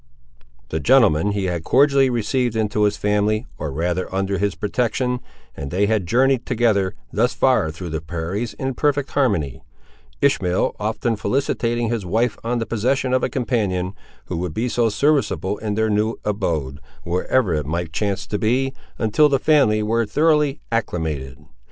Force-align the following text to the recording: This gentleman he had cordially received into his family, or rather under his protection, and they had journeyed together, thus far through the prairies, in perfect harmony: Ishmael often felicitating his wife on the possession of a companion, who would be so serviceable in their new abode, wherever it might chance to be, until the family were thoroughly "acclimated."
This 0.69 0.81
gentleman 0.81 1.33
he 1.33 1.43
had 1.45 1.63
cordially 1.63 2.09
received 2.09 2.55
into 2.55 2.85
his 2.85 2.97
family, 2.97 3.45
or 3.59 3.71
rather 3.71 4.11
under 4.11 4.39
his 4.39 4.55
protection, 4.55 5.19
and 5.55 5.69
they 5.69 5.85
had 5.85 6.07
journeyed 6.07 6.43
together, 6.43 6.95
thus 7.13 7.35
far 7.35 7.69
through 7.69 7.89
the 7.91 8.01
prairies, 8.01 8.55
in 8.55 8.73
perfect 8.73 9.11
harmony: 9.11 9.61
Ishmael 10.19 10.75
often 10.79 11.17
felicitating 11.17 11.89
his 11.89 12.03
wife 12.03 12.35
on 12.43 12.57
the 12.57 12.65
possession 12.65 13.13
of 13.13 13.23
a 13.23 13.29
companion, 13.29 13.93
who 14.25 14.37
would 14.37 14.55
be 14.55 14.69
so 14.69 14.89
serviceable 14.89 15.59
in 15.59 15.75
their 15.75 15.91
new 15.91 16.15
abode, 16.25 16.79
wherever 17.03 17.53
it 17.53 17.67
might 17.67 17.93
chance 17.93 18.25
to 18.25 18.39
be, 18.39 18.73
until 18.97 19.29
the 19.29 19.37
family 19.37 19.83
were 19.83 20.07
thoroughly 20.07 20.61
"acclimated." 20.71 21.45